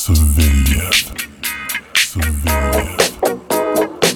Civilian. 0.00 0.90
Civilian. 1.94 2.96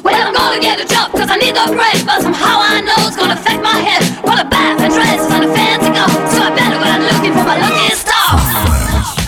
Well, 0.03 0.17
I'm 0.17 0.33
gonna 0.33 0.59
get 0.59 0.81
a 0.81 0.87
job, 0.89 1.13
cause 1.13 1.29
I 1.31 1.37
need 1.37 1.55
the 1.55 1.77
bread. 1.77 2.07
But 2.07 2.23
somehow 2.23 2.57
I 2.59 2.81
know 2.81 3.07
it's 3.07 3.19
gonna 3.19 3.35
affect 3.35 3.63
my 3.63 3.77
head. 3.77 4.03
What 4.25 4.41
a 4.41 4.49
bath 4.49 4.81
and 4.81 4.95
dress 4.95 5.31
and 5.31 5.45
a 5.45 5.55
fancy 5.55 5.91
go. 5.93 6.07
So 6.33 6.41
I 6.41 6.57
better 6.57 6.79
go 6.81 6.87
out 6.89 7.03
looking 7.03 7.35
for 7.35 7.45
my 7.45 7.61
lucky 7.61 7.95
star. 7.97 9.24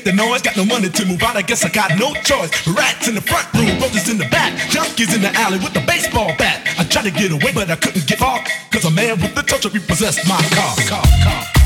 Take 0.00 0.16
the 0.16 0.16
noise. 0.16 0.42
Got 0.42 0.56
no 0.56 0.64
money 0.64 0.88
to 0.88 1.04
move 1.04 1.22
out, 1.22 1.36
I 1.36 1.42
guess 1.42 1.64
I 1.64 1.68
got 1.68 1.98
no 1.98 2.14
choice. 2.22 2.50
Rats 2.66 3.08
in 3.08 3.14
the 3.14 3.20
front 3.20 3.52
room, 3.54 3.80
roaches 3.80 4.08
in 4.08 4.18
the 4.18 4.28
back, 4.28 4.52
junkies 4.70 5.14
in 5.14 5.22
the 5.22 5.32
alley 5.34 5.58
with 5.58 5.74
the 5.74 5.84
baseball 5.86 6.32
bat. 6.38 6.66
I 6.78 6.84
tried 6.84 7.04
to 7.04 7.10
get 7.10 7.30
away, 7.32 7.52
but 7.54 7.70
I 7.70 7.76
couldn't 7.76 8.06
get 8.06 8.18
far. 8.18 8.40
Cause 8.70 8.84
a 8.84 8.90
man 8.90 9.20
with 9.20 9.34
the 9.34 9.42
touch 9.42 9.64
of 9.64 9.74
repossessed 9.74 10.26
my 10.28 10.40
car. 10.54 10.76
car, 10.88 11.04
car. 11.22 11.59